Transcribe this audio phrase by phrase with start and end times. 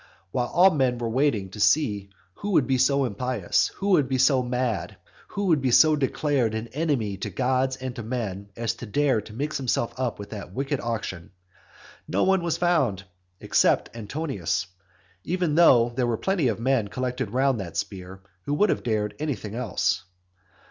[0.31, 4.17] While all men were waiting to see who would be so impious, who would be
[4.17, 8.73] so mad, who would be so declared an enemy to gods and to men as
[8.77, 11.29] to dare to mix himself up with that wicked auction,
[12.07, 13.03] no one was found
[13.39, 14.65] except Antonius,
[15.23, 19.13] even though there were plenty of men collected round that spear who would have dared
[19.19, 20.03] anything else.